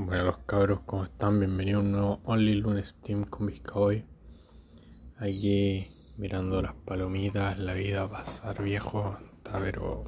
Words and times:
Bueno, 0.00 0.22
los 0.26 0.38
cabros, 0.46 0.82
¿cómo 0.86 1.02
están? 1.02 1.40
Bienvenidos 1.40 1.80
a 1.80 1.84
un 1.84 1.90
nuevo 1.90 2.20
Only 2.24 2.54
Lunes 2.54 2.94
Team 3.02 3.24
con 3.24 3.48
Vizcaboy. 3.48 4.04
Aquí 5.18 5.88
mirando 6.16 6.62
las 6.62 6.74
palomitas, 6.74 7.58
la 7.58 7.74
vida 7.74 8.08
pasar 8.08 8.62
viejo, 8.62 9.18
está 9.34 9.58
pero 9.58 10.04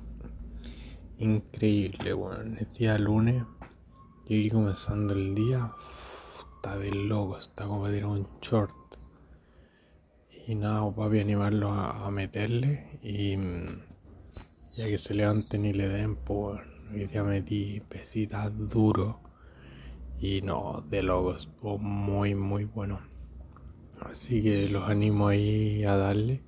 increíble, 1.19 2.13
bueno. 2.13 2.57
Es 2.61 2.73
día 2.75 2.97
lunes, 2.99 3.43
y 4.29 4.49
comenzando 4.49 5.13
el 5.13 5.35
día, 5.35 5.73
está 6.55 6.79
de 6.79 6.93
loco, 6.93 7.39
está 7.39 7.67
como 7.67 7.89
tirar 7.89 8.11
un 8.11 8.29
short. 8.41 8.95
Y 10.47 10.55
nada, 10.55 10.89
papi, 10.95 11.19
animarlos 11.19 11.73
a, 11.73 12.07
a 12.07 12.11
meterle 12.13 13.01
y 13.03 13.37
ya 14.77 14.87
que 14.87 14.99
se 14.99 15.15
levanten 15.15 15.65
y 15.65 15.73
le 15.73 15.89
den, 15.89 16.15
pues 16.15 16.61
hoy 16.93 17.07
día 17.07 17.25
metí 17.25 17.81
pesitas 17.89 18.53
duro 18.57 19.30
y 20.21 20.43
no, 20.43 20.85
de 20.89 21.03
logos, 21.03 21.49
muy 21.63 22.35
muy 22.35 22.65
bueno. 22.65 23.01
Así 24.01 24.43
que 24.43 24.69
los 24.69 24.89
animo 24.89 25.29
ahí 25.29 25.85
a 25.85 25.97
darle. 25.97 26.43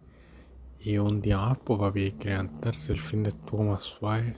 Y 0.80 0.98
un 0.98 1.20
día 1.22 1.38
más, 1.38 1.58
pues 1.58 1.78
papi, 1.78 2.02
hay 2.02 2.12
que 2.12 2.28
levantarse. 2.30 2.92
El 2.92 3.00
fin 3.00 3.22
de 3.22 3.30
estuvo 3.30 3.62
más 3.62 3.82
suave. 3.84 4.36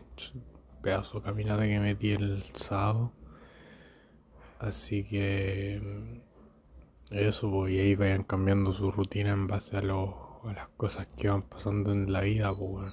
Pedazo 0.83 1.19
de 1.20 1.25
caminata 1.25 1.62
que 1.65 1.80
metí 1.80 2.11
el 2.12 2.42
sábado. 2.55 3.12
Así 4.59 5.05
que 5.05 5.80
eso, 7.11 7.51
pues, 7.51 7.73
y 7.75 7.78
ahí 7.78 7.95
vayan 7.95 8.25
cambiando 8.25 8.73
su 8.73 8.91
rutina 8.91 9.33
en 9.33 9.47
base 9.47 9.77
a, 9.77 9.80
a 9.80 10.53
las 10.53 10.69
cosas 10.77 11.06
que 11.16 11.28
van 11.28 11.42
pasando 11.42 11.92
en 11.92 12.12
la 12.12 12.23
vida, 12.23 12.55
pues 12.56 12.92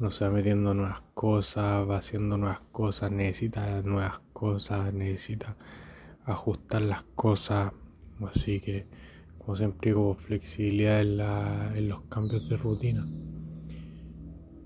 uno 0.00 0.10
se 0.10 0.24
va 0.24 0.32
metiendo 0.32 0.74
nuevas 0.74 1.02
cosas, 1.14 1.88
va 1.88 1.98
haciendo 1.98 2.36
nuevas 2.36 2.60
cosas, 2.72 3.12
necesita 3.12 3.82
nuevas 3.82 4.18
cosas, 4.18 4.31
necesita 4.92 5.56
ajustar 6.24 6.82
las 6.82 7.02
cosas. 7.14 7.72
Así 8.26 8.60
que, 8.60 8.86
como 9.38 9.56
siempre 9.56 9.90
digo, 9.90 10.14
flexibilidad 10.14 11.00
en, 11.00 11.16
la, 11.16 11.72
en 11.74 11.88
los 11.88 12.02
cambios 12.02 12.48
de 12.48 12.56
rutina. 12.56 13.04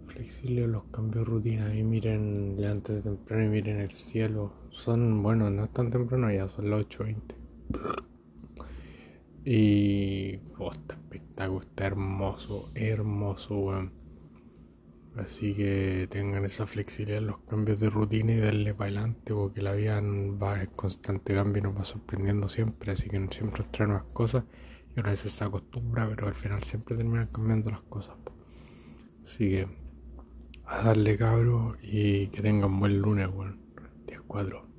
Flexible 0.06 0.64
en 0.64 0.72
los 0.72 0.84
cambios 0.84 1.24
de 1.24 1.30
rutina. 1.30 1.74
Y 1.74 1.82
miren, 1.82 2.56
antes 2.64 2.97
de 2.97 3.02
temprano 3.02 3.44
y 3.44 3.48
miren 3.48 3.80
el 3.80 3.92
cielo. 3.92 4.52
Son, 4.70 5.22
bueno, 5.22 5.50
no 5.50 5.64
es 5.64 5.72
tan 5.72 5.91
temprano 5.91 6.30
ya, 6.30 6.48
son 6.48 6.70
las 6.70 6.82
8.20. 6.82 7.20
Y, 9.44 10.41
oh, 10.58 10.72
está 10.72 10.97
espectáculo, 10.97 11.60
está 11.60 11.86
hermoso, 11.86 12.70
hermoso, 12.74 13.58
weón. 13.58 14.05
Así 15.17 15.55
que 15.55 16.09
tengan 16.11 16.45
esa 16.45 16.67
flexibilidad 16.67 17.19
en 17.19 17.28
los 17.28 17.39
cambios 17.41 17.81
de 17.81 17.89
rutina 17.89 18.33
y 18.33 18.39
darle 18.39 18.75
para 18.75 18.91
adelante 18.91 19.33
porque 19.33 19.62
la 19.62 19.72
vida 19.72 20.00
va 20.00 20.61
en 20.61 20.67
constante 20.77 21.34
cambio 21.34 21.61
y 21.61 21.62
nos 21.62 21.77
va 21.77 21.84
sorprendiendo 21.84 22.48
siempre. 22.48 22.92
Así 22.92 23.09
que 23.09 23.27
siempre 23.31 23.61
nos 23.61 23.72
trae 23.72 23.89
nuevas 23.89 24.12
cosas 24.12 24.44
y 24.94 25.00
a 25.00 25.03
veces 25.03 25.33
se 25.33 25.44
acostumbra, 25.44 26.06
pero 26.09 26.28
al 26.28 26.34
final 26.34 26.62
siempre 26.64 26.97
terminan 26.97 27.28
cambiando 27.28 27.70
las 27.70 27.81
cosas. 27.83 28.14
Así 29.25 29.50
que 29.50 29.69
a 30.67 30.83
darle 30.83 31.17
cabro 31.17 31.77
y 31.81 32.27
que 32.28 32.42
tengan 32.42 32.78
buen 32.78 33.00
lunes, 33.00 33.28
bueno, 33.28 33.56
día 34.06 34.20
4. 34.27 34.75